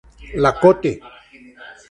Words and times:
La 0.33 0.53
Côte 0.53 0.97